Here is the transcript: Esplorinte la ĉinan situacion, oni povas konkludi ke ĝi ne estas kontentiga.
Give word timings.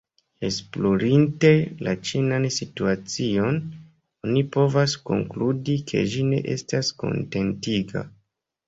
Esplorinte 0.47 1.51
la 1.87 1.93
ĉinan 2.11 2.47
situacion, 2.57 3.61
oni 4.29 4.45
povas 4.57 4.97
konkludi 5.11 5.81
ke 5.93 6.07
ĝi 6.17 6.27
ne 6.33 6.45
estas 6.57 6.95
kontentiga. 7.05 8.09